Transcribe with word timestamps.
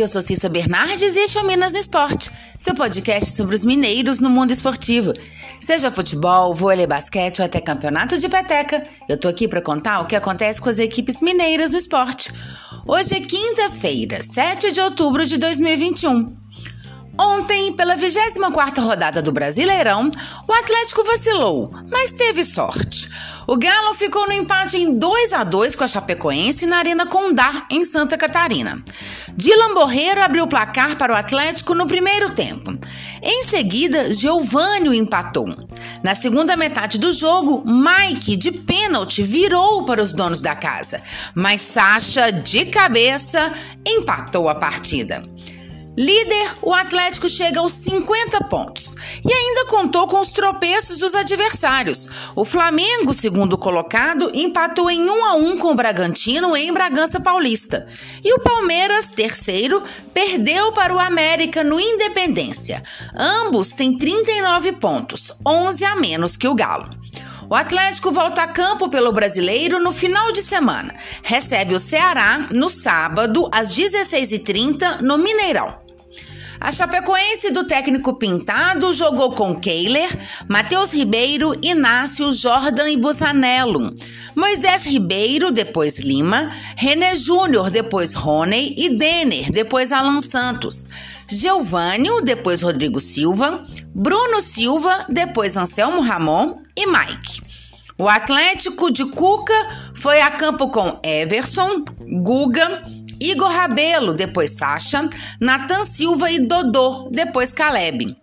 eu 0.00 0.08
sou 0.08 0.22
Cissa 0.22 0.48
Bernardes 0.48 1.16
e 1.16 1.18
este 1.18 1.38
é 1.38 1.40
o 1.40 1.46
Minas 1.46 1.72
no 1.72 1.78
Esporte, 1.78 2.30
seu 2.56 2.74
podcast 2.74 3.32
sobre 3.32 3.56
os 3.56 3.64
mineiros 3.64 4.20
no 4.20 4.30
mundo 4.30 4.52
esportivo. 4.52 5.12
Seja 5.58 5.90
futebol, 5.90 6.54
vôlei, 6.54 6.86
basquete 6.86 7.40
ou 7.40 7.44
até 7.44 7.60
campeonato 7.60 8.16
de 8.16 8.28
peteca, 8.28 8.84
eu 9.08 9.16
tô 9.16 9.26
aqui 9.26 9.48
para 9.48 9.60
contar 9.60 10.00
o 10.00 10.06
que 10.06 10.14
acontece 10.14 10.60
com 10.60 10.68
as 10.68 10.78
equipes 10.78 11.20
mineiras 11.20 11.72
no 11.72 11.78
esporte. 11.78 12.30
Hoje 12.86 13.16
é 13.16 13.20
quinta-feira, 13.20 14.22
7 14.22 14.70
de 14.70 14.80
outubro 14.80 15.26
de 15.26 15.36
2021. 15.36 16.36
Ontem, 17.18 17.72
pela 17.72 17.96
24ª 17.96 18.80
rodada 18.80 19.20
do 19.20 19.32
Brasileirão, 19.32 20.10
o 20.46 20.52
Atlético 20.52 21.02
vacilou, 21.02 21.72
mas 21.90 22.12
teve 22.12 22.44
sorte. 22.44 23.08
O 23.50 23.56
Galo 23.56 23.94
ficou 23.94 24.26
no 24.26 24.34
empate 24.34 24.76
em 24.76 24.98
2 24.98 25.32
a 25.32 25.42
2 25.42 25.74
com 25.74 25.82
a 25.82 25.88
Chapecoense 25.88 26.66
na 26.66 26.76
Arena 26.76 27.06
Condá, 27.06 27.64
em 27.70 27.82
Santa 27.82 28.18
Catarina. 28.18 28.84
Dylan 29.34 29.72
Borreiro 29.72 30.22
abriu 30.22 30.44
o 30.44 30.46
placar 30.46 30.98
para 30.98 31.14
o 31.14 31.16
Atlético 31.16 31.74
no 31.74 31.86
primeiro 31.86 32.34
tempo. 32.34 32.78
Em 33.22 33.42
seguida, 33.44 34.12
Geovânio 34.12 34.92
empatou. 34.92 35.48
Na 36.02 36.14
segunda 36.14 36.58
metade 36.58 36.98
do 36.98 37.10
jogo, 37.10 37.64
Mike, 37.64 38.36
de 38.36 38.52
pênalti, 38.52 39.22
virou 39.22 39.82
para 39.86 40.02
os 40.02 40.12
donos 40.12 40.42
da 40.42 40.54
casa, 40.54 40.98
mas 41.34 41.62
Sacha, 41.62 42.30
de 42.30 42.66
cabeça, 42.66 43.50
empatou 43.86 44.50
a 44.50 44.54
partida. 44.56 45.24
Líder, 45.98 46.54
o 46.62 46.72
Atlético 46.72 47.28
chega 47.28 47.58
aos 47.58 47.72
50 47.72 48.44
pontos 48.44 48.94
e 49.24 49.32
ainda 49.32 49.66
contou 49.66 50.06
com 50.06 50.20
os 50.20 50.30
tropeços 50.30 50.98
dos 50.98 51.12
adversários. 51.12 52.08
O 52.36 52.44
Flamengo, 52.44 53.12
segundo 53.12 53.58
colocado, 53.58 54.30
empatou 54.32 54.88
em 54.88 55.10
1 55.10 55.24
a 55.24 55.34
1 55.34 55.58
com 55.58 55.72
o 55.72 55.74
Bragantino 55.74 56.56
em 56.56 56.72
Bragança 56.72 57.18
Paulista. 57.18 57.88
E 58.22 58.32
o 58.32 58.38
Palmeiras, 58.38 59.10
terceiro, 59.10 59.82
perdeu 60.14 60.70
para 60.70 60.94
o 60.94 61.00
América 61.00 61.64
no 61.64 61.80
Independência. 61.80 62.80
Ambos 63.12 63.72
têm 63.72 63.98
39 63.98 64.74
pontos, 64.74 65.32
11 65.44 65.84
a 65.84 65.96
menos 65.96 66.36
que 66.36 66.46
o 66.46 66.54
Galo. 66.54 66.88
O 67.50 67.56
Atlético 67.56 68.12
volta 68.12 68.42
a 68.42 68.46
campo 68.46 68.88
pelo 68.88 69.10
Brasileiro 69.10 69.80
no 69.80 69.90
final 69.90 70.30
de 70.30 70.42
semana. 70.42 70.94
Recebe 71.24 71.74
o 71.74 71.80
Ceará 71.80 72.46
no 72.52 72.70
sábado, 72.70 73.48
às 73.50 73.76
16h30, 73.76 75.00
no 75.00 75.18
Mineirão. 75.18 75.87
A 76.60 76.72
Chapecoense 76.72 77.50
do 77.52 77.64
técnico 77.64 78.14
Pintado 78.14 78.92
jogou 78.92 79.32
com 79.32 79.58
Keiler, 79.58 80.08
Matheus 80.48 80.92
Ribeiro, 80.92 81.54
Inácio, 81.62 82.32
Jordan 82.32 82.90
e 82.90 82.96
Bussanello. 82.96 83.94
Moisés 84.34 84.84
Ribeiro, 84.84 85.52
depois 85.52 85.98
Lima, 86.00 86.52
René 86.76 87.14
Júnior, 87.14 87.70
depois 87.70 88.12
Rony 88.12 88.74
e 88.76 88.88
Denner, 88.90 89.52
depois 89.52 89.92
Alan 89.92 90.20
Santos. 90.20 90.88
Geovânio, 91.28 92.20
depois 92.22 92.62
Rodrigo 92.62 92.98
Silva, 92.98 93.64
Bruno 93.94 94.40
Silva, 94.40 95.06
depois 95.08 95.56
Anselmo 95.56 96.00
Ramon 96.00 96.58
e 96.76 96.86
Mike. 96.86 97.42
O 98.00 98.08
Atlético 98.08 98.90
de 98.90 99.04
Cuca 99.04 99.68
foi 99.92 100.20
a 100.20 100.30
campo 100.30 100.68
com 100.68 101.00
Everson, 101.02 101.84
Guga, 102.22 102.84
Igor 103.20 103.50
Rabelo, 103.50 104.14
depois 104.14 104.52
Sacha, 104.52 105.08
Nathan 105.40 105.84
Silva 105.84 106.30
e 106.30 106.40
Dodô, 106.40 107.08
depois 107.10 107.52
Caleb. 107.52 108.16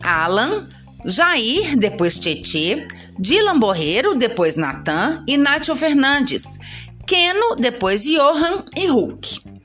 Alan, 0.00 0.66
Jair, 1.04 1.76
depois 1.76 2.18
Tietê, 2.18 2.86
Dylan 3.18 3.58
Borreiro, 3.58 4.14
depois 4.14 4.56
Natan 4.56 5.24
e 5.26 5.36
Nátio 5.36 5.74
Fernandes. 5.76 6.58
Keno, 7.06 7.56
depois 7.56 8.04
Johan 8.04 8.64
e 8.76 8.86
Hulk. 8.86 9.57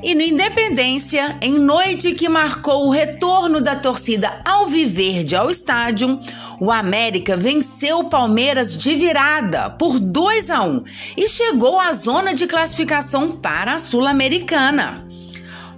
E 0.00 0.14
no 0.14 0.22
Independência, 0.22 1.36
em 1.42 1.58
noite 1.58 2.12
que 2.12 2.28
marcou 2.28 2.86
o 2.86 2.90
retorno 2.90 3.60
da 3.60 3.74
torcida 3.74 4.40
Alviverde 4.44 5.34
ao 5.34 5.50
estádio, 5.50 6.20
o 6.60 6.70
América 6.70 7.36
venceu 7.36 7.98
o 7.98 8.08
Palmeiras 8.08 8.78
de 8.78 8.94
virada 8.94 9.70
por 9.70 9.98
2 9.98 10.50
a 10.50 10.62
1 10.62 10.84
e 11.16 11.28
chegou 11.28 11.80
à 11.80 11.92
zona 11.92 12.32
de 12.32 12.46
classificação 12.46 13.32
para 13.32 13.74
a 13.74 13.78
Sul-Americana. 13.80 15.04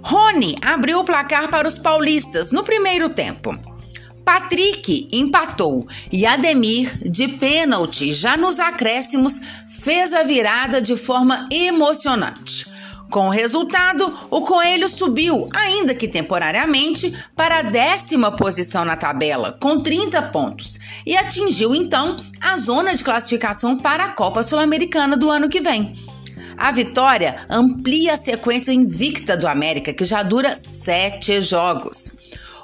Rony 0.03 0.55
abriu 0.61 0.99
o 0.99 1.03
placar 1.03 1.49
para 1.49 1.67
os 1.67 1.79
paulistas 1.79 2.51
no 2.51 2.63
primeiro 2.63 3.09
tempo. 3.09 3.57
Patrick 4.23 5.09
empatou 5.11 5.87
e 6.11 6.27
Ademir, 6.27 6.95
de 7.09 7.27
pênalti, 7.27 8.11
já 8.11 8.37
nos 8.37 8.59
acréscimos, 8.59 9.41
fez 9.79 10.13
a 10.13 10.21
virada 10.21 10.79
de 10.79 10.95
forma 10.95 11.49
emocionante. 11.51 12.70
Com 13.11 13.27
o 13.27 13.29
resultado, 13.29 14.13
o 14.29 14.39
Coelho 14.39 14.87
subiu, 14.87 15.49
ainda 15.53 15.93
que 15.93 16.07
temporariamente, 16.07 17.13
para 17.35 17.59
a 17.59 17.61
décima 17.61 18.31
posição 18.31 18.85
na 18.85 18.95
tabela, 18.95 19.57
com 19.59 19.83
30 19.83 20.21
pontos, 20.29 20.79
e 21.05 21.17
atingiu 21.17 21.75
então 21.75 22.23
a 22.39 22.55
zona 22.55 22.95
de 22.95 23.03
classificação 23.03 23.77
para 23.77 24.05
a 24.05 24.09
Copa 24.13 24.41
Sul-Americana 24.41 25.17
do 25.17 25.29
ano 25.29 25.49
que 25.49 25.59
vem. 25.59 25.93
A 26.57 26.71
vitória 26.71 27.45
amplia 27.49 28.13
a 28.13 28.17
sequência 28.17 28.71
invicta 28.71 29.35
do 29.35 29.45
América, 29.45 29.91
que 29.91 30.05
já 30.05 30.23
dura 30.23 30.55
sete 30.55 31.41
jogos. 31.41 32.15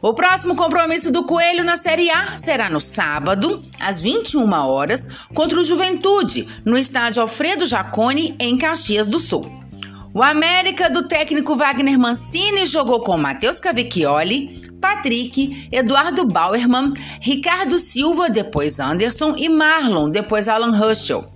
O 0.01 0.13
próximo 0.13 0.55
compromisso 0.55 1.11
do 1.11 1.25
Coelho 1.25 1.65
na 1.65 1.75
Série 1.75 2.09
A 2.09 2.37
será 2.37 2.69
no 2.69 2.79
sábado, 2.79 3.65
às 3.81 4.01
21 4.01 4.49
horas, 4.53 5.09
contra 5.33 5.59
o 5.59 5.65
Juventude, 5.65 6.47
no 6.63 6.77
estádio 6.77 7.21
Alfredo 7.21 7.65
Jaconi, 7.65 8.33
em 8.39 8.57
Caxias 8.57 9.09
do 9.09 9.19
Sul. 9.19 9.66
O 10.13 10.23
América 10.23 10.89
do 10.89 11.07
técnico 11.07 11.55
Wagner 11.55 11.99
Mancini 11.99 12.65
jogou 12.65 13.01
com 13.01 13.17
Matheus 13.17 13.59
Cavicchioli, 13.59 14.67
Patrick, 14.81 15.67
Eduardo 15.71 16.25
Bauerman, 16.25 16.93
Ricardo 17.21 17.77
Silva, 17.77 18.29
depois 18.29 18.79
Anderson 18.79 19.35
e 19.37 19.49
Marlon, 19.49 20.09
depois 20.09 20.47
Alan 20.47 20.75
Ruschel. 20.77 21.31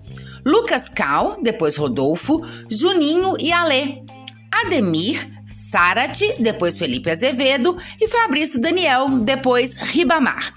Lucas 0.45 0.89
Cal, 0.89 1.37
depois 1.41 1.77
Rodolfo, 1.77 2.41
Juninho 2.69 3.35
e 3.39 3.51
Alê. 3.51 4.01
Ademir, 4.51 5.29
Sarati, 5.45 6.35
depois 6.39 6.77
Felipe 6.77 7.11
Azevedo 7.11 7.77
e 7.99 8.07
Fabrício 8.07 8.59
Daniel, 8.59 9.19
depois 9.19 9.75
Ribamar. 9.75 10.53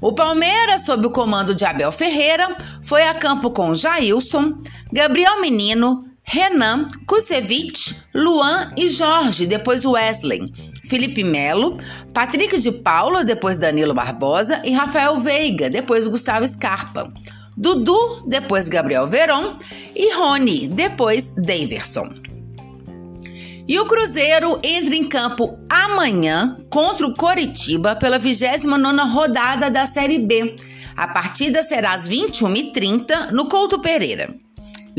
O 0.00 0.14
Palmeiras, 0.14 0.86
sob 0.86 1.06
o 1.06 1.10
comando 1.10 1.54
de 1.54 1.64
Abel 1.64 1.92
Ferreira, 1.92 2.56
foi 2.80 3.02
a 3.02 3.12
campo 3.12 3.50
com 3.50 3.74
Jailson, 3.74 4.54
Gabriel 4.90 5.40
Menino, 5.42 6.09
Renan, 6.32 6.86
Kusevich, 7.08 8.04
Luan 8.14 8.72
e 8.76 8.88
Jorge, 8.88 9.46
depois 9.46 9.84
Wesley. 9.84 10.40
Felipe 10.88 11.24
Melo, 11.24 11.76
Patrick 12.14 12.56
de 12.56 12.70
Paula, 12.70 13.24
depois 13.24 13.58
Danilo 13.58 13.92
Barbosa 13.92 14.62
e 14.64 14.70
Rafael 14.70 15.18
Veiga, 15.18 15.68
depois 15.68 16.06
Gustavo 16.06 16.46
Scarpa. 16.46 17.12
Dudu, 17.56 18.22
depois 18.28 18.68
Gabriel 18.68 19.08
Veron 19.08 19.56
e 19.92 20.14
Rony, 20.14 20.68
depois 20.68 21.32
Daverson. 21.32 22.14
E 23.66 23.80
o 23.80 23.86
Cruzeiro 23.86 24.56
entra 24.62 24.94
em 24.94 25.08
campo 25.08 25.58
amanhã 25.68 26.54
contra 26.70 27.08
o 27.08 27.14
Coritiba 27.14 27.96
pela 27.96 28.20
29ª 28.20 29.12
rodada 29.12 29.68
da 29.68 29.84
Série 29.84 30.20
B. 30.20 30.54
A 30.96 31.08
partida 31.08 31.64
será 31.64 31.92
às 31.92 32.08
21h30 32.08 33.32
no 33.32 33.48
Couto 33.48 33.80
Pereira. 33.80 34.32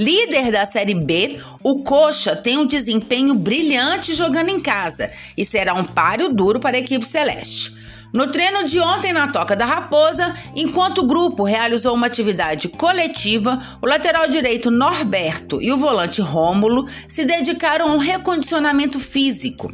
Líder 0.02 0.52
da 0.52 0.66
Série 0.66 0.96
B, 0.96 1.40
o 1.62 1.84
Coxa 1.84 2.36
tem 2.36 2.58
um 2.58 2.66
desempenho 2.66 3.36
brilhante 3.36 4.16
jogando 4.16 4.50
em 4.50 4.60
casa 4.60 5.12
e 5.38 5.46
será 5.46 5.76
um 5.76 5.84
páreo 5.84 6.34
duro 6.34 6.60
para 6.60 6.76
a 6.76 6.80
equipe 6.80 7.06
celeste. 7.06 7.78
No 8.12 8.32
treino 8.32 8.64
de 8.64 8.80
ontem 8.80 9.14
na 9.14 9.28
Toca 9.28 9.56
da 9.56 9.64
Raposa, 9.64 10.34
enquanto 10.56 11.02
o 11.02 11.06
grupo 11.06 11.44
realizou 11.44 11.94
uma 11.94 12.08
atividade 12.08 12.68
coletiva, 12.68 13.62
o 13.80 13.86
lateral 13.86 14.28
direito 14.28 14.72
Norberto 14.72 15.62
e 15.62 15.72
o 15.72 15.78
volante 15.78 16.20
Rômulo 16.20 16.88
se 17.08 17.24
dedicaram 17.24 17.92
a 17.92 17.94
um 17.94 18.00
recondicionamento 18.00 19.00
físico. 19.00 19.72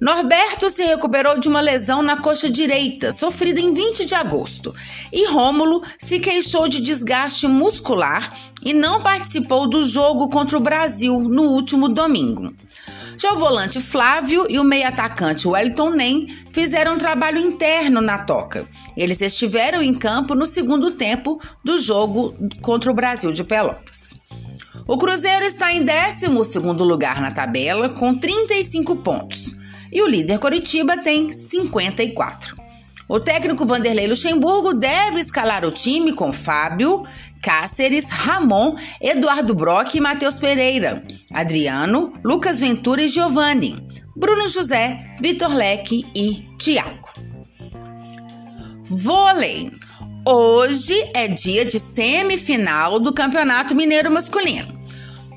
Norberto 0.00 0.70
se 0.70 0.84
recuperou 0.84 1.40
de 1.40 1.48
uma 1.48 1.60
lesão 1.60 2.02
na 2.02 2.16
coxa 2.16 2.48
direita, 2.48 3.12
sofrida 3.12 3.60
em 3.60 3.74
20 3.74 4.04
de 4.04 4.14
agosto, 4.14 4.72
e 5.12 5.26
Rômulo 5.26 5.82
se 5.98 6.20
queixou 6.20 6.68
de 6.68 6.80
desgaste 6.80 7.48
muscular 7.48 8.32
e 8.64 8.72
não 8.72 9.02
participou 9.02 9.68
do 9.68 9.84
jogo 9.84 10.28
contra 10.28 10.56
o 10.56 10.60
Brasil 10.60 11.18
no 11.18 11.42
último 11.50 11.88
domingo. 11.88 12.54
Já 13.16 13.32
o 13.32 13.38
volante 13.38 13.80
Flávio 13.80 14.46
e 14.48 14.60
o 14.60 14.64
meio-atacante 14.64 15.48
Wellington 15.48 15.90
Nem 15.90 16.28
fizeram 16.50 16.94
um 16.94 16.98
trabalho 16.98 17.38
interno 17.38 18.00
na 18.00 18.18
toca. 18.18 18.68
Eles 18.96 19.20
estiveram 19.20 19.82
em 19.82 19.92
campo 19.92 20.36
no 20.36 20.46
segundo 20.46 20.92
tempo 20.92 21.40
do 21.64 21.80
jogo 21.80 22.36
contra 22.62 22.88
o 22.88 22.94
Brasil 22.94 23.32
de 23.32 23.42
Pelotas. 23.42 24.14
O 24.86 24.96
Cruzeiro 24.96 25.44
está 25.44 25.72
em 25.72 25.84
12 25.84 26.28
lugar 26.84 27.20
na 27.20 27.32
tabela, 27.32 27.88
com 27.88 28.14
35 28.14 28.94
pontos 28.96 29.57
e 29.92 30.02
o 30.02 30.06
líder 30.06 30.38
Coritiba 30.38 30.96
tem 30.96 31.32
54. 31.32 32.56
O 33.08 33.18
técnico 33.18 33.64
Vanderlei 33.64 34.06
Luxemburgo 34.06 34.74
deve 34.74 35.20
escalar 35.20 35.64
o 35.64 35.70
time 35.70 36.12
com 36.12 36.30
Fábio, 36.30 37.04
Cáceres, 37.42 38.10
Ramon, 38.10 38.76
Eduardo 39.00 39.54
Brock 39.54 39.94
e 39.94 40.00
Matheus 40.00 40.38
Pereira, 40.38 41.02
Adriano, 41.32 42.12
Lucas 42.22 42.60
Ventura 42.60 43.02
e 43.02 43.08
Giovanni. 43.08 43.82
Bruno 44.14 44.48
José, 44.48 45.16
Vitor 45.20 45.54
Leque 45.54 46.04
e 46.14 46.44
Tiago. 46.58 47.08
Vôlei. 48.84 49.70
Hoje 50.26 50.94
é 51.14 51.28
dia 51.28 51.64
de 51.64 51.78
semifinal 51.78 52.98
do 52.98 53.14
Campeonato 53.14 53.74
Mineiro 53.74 54.10
Masculino. 54.10 54.77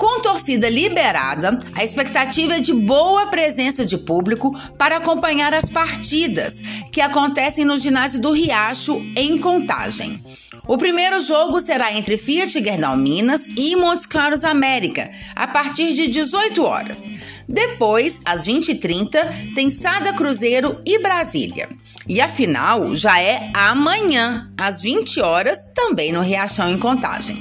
Com 0.02 0.20
torcida 0.20 0.68
liberada, 0.68 1.60
a 1.76 1.84
expectativa 1.84 2.56
é 2.56 2.60
de 2.60 2.74
boa 2.74 3.28
presença 3.28 3.86
de 3.86 4.00
público 4.00 4.52
para 4.76 4.98
acompanhar 4.98 5.54
as 5.54 5.70
partidas 5.70 6.60
que 6.92 7.00
acontecem 7.00 7.64
no 7.64 7.78
ginásio 7.78 8.20
do 8.20 8.32
Riacho, 8.32 9.00
em 9.16 9.38
Contagem. 9.38 10.26
O 10.68 10.76
primeiro 10.76 11.20
jogo 11.20 11.62
será 11.62 11.94
entre 11.94 12.18
Fiat 12.18 12.50
Gerdau 12.52 12.98
Minas 12.98 13.46
e 13.56 13.76
Montes 13.76 14.08
Claros 14.08 14.44
América, 14.44 15.12
a 15.36 15.46
partir 15.46 15.94
de 15.94 16.08
18 16.08 16.64
horas. 16.64 17.14
Depois, 17.48 18.22
às 18.26 18.48
20h30, 18.48 19.54
tem 19.54 19.70
Sada 19.70 20.14
Cruzeiro 20.14 20.80
e 20.84 20.98
Brasília. 20.98 21.70
E 22.08 22.20
a 22.20 22.28
final 22.28 22.96
já 22.96 23.22
é 23.22 23.52
amanhã, 23.54 24.50
às 24.58 24.82
20 24.82 25.22
horas, 25.22 25.60
também 25.76 26.12
no 26.12 26.22
Riachão 26.22 26.72
em 26.72 26.80
Contagem. 26.80 27.38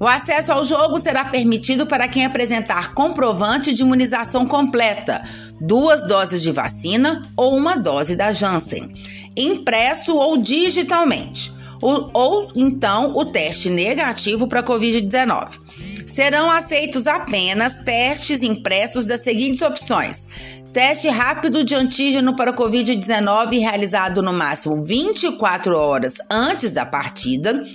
O 0.00 0.06
acesso 0.06 0.53
ao 0.53 0.62
jogo 0.62 0.97
será 0.99 1.25
permitido 1.25 1.85
para 1.87 2.06
quem 2.06 2.25
apresentar 2.25 2.95
comprovante 2.95 3.75
de 3.75 3.83
imunização 3.83 4.47
completa, 4.47 5.23
duas 5.61 6.06
doses 6.06 6.41
de 6.41 6.53
vacina 6.53 7.23
ou 7.37 7.56
uma 7.56 7.77
dose 7.77 8.15
da 8.15 8.31
Janssen, 8.31 8.93
impresso 9.37 10.17
ou 10.17 10.37
digitalmente, 10.37 11.53
ou, 11.83 12.11
ou 12.15 12.53
então 12.55 13.17
o 13.17 13.25
teste 13.25 13.69
negativo 13.69 14.47
para 14.47 14.62
Covid-19. 14.62 15.59
Serão 16.06 16.50
aceitos 16.50 17.09
apenas 17.09 17.75
testes 17.79 18.43
impressos 18.43 19.06
das 19.06 19.23
seguintes 19.23 19.62
opções: 19.62 20.29
Teste 20.73 21.09
rápido 21.09 21.65
de 21.65 21.75
antígeno 21.75 22.37
para 22.37 22.53
Covid-19 22.53 23.59
realizado 23.59 24.23
no 24.23 24.33
máximo 24.33 24.85
24 24.85 25.77
horas 25.77 26.15
antes 26.31 26.73
da 26.73 26.87
partida 26.87 27.67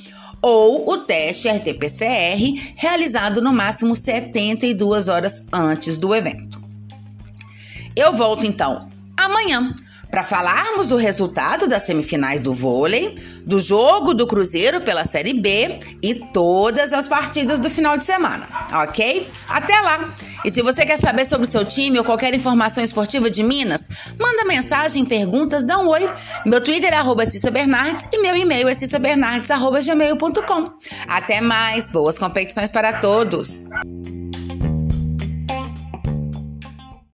ou 0.43 0.89
o 0.89 0.97
teste 0.97 1.47
RT-PCR 1.47 2.73
realizado 2.75 3.41
no 3.41 3.53
máximo 3.53 3.95
72 3.95 5.07
horas 5.07 5.45
antes 5.53 5.95
do 5.95 6.13
evento. 6.13 6.61
Eu 7.95 8.11
volto 8.11 8.45
então 8.45 8.89
amanhã 9.15 9.73
para 10.13 10.23
falarmos 10.23 10.89
do 10.89 10.95
resultado 10.95 11.67
das 11.67 11.81
semifinais 11.81 12.39
do 12.39 12.53
vôlei, 12.53 13.15
do 13.43 13.59
jogo 13.59 14.13
do 14.13 14.27
Cruzeiro 14.27 14.79
pela 14.79 15.05
Série 15.05 15.33
B 15.33 15.79
e 16.03 16.13
todas 16.13 16.93
as 16.93 17.07
partidas 17.07 17.59
do 17.59 17.67
final 17.67 17.97
de 17.97 18.03
semana, 18.03 18.47
ok? 18.83 19.27
Até 19.47 19.73
lá! 19.81 20.13
E 20.45 20.51
se 20.51 20.61
você 20.61 20.85
quer 20.85 20.99
saber 20.99 21.25
sobre 21.25 21.47
o 21.47 21.49
seu 21.49 21.65
time 21.65 21.97
ou 21.97 22.05
qualquer 22.05 22.31
informação 22.35 22.83
esportiva 22.83 23.27
de 23.27 23.41
Minas, 23.41 23.89
manda 24.19 24.45
mensagem, 24.45 25.03
perguntas, 25.03 25.65
dá 25.65 25.79
um 25.79 25.87
oi. 25.87 26.07
Meu 26.45 26.61
Twitter 26.61 26.93
é 26.93 26.97
arroba 26.97 27.25
Cissa 27.25 27.49
Bernardes 27.49 28.05
e 28.13 28.19
meu 28.19 28.37
e-mail 28.37 28.67
é 28.67 28.75
cissabernardes.gmail.com. 28.75 30.73
Até 31.07 31.41
mais, 31.41 31.89
boas 31.89 32.19
competições 32.19 32.69
para 32.69 32.99
todos! 32.99 33.65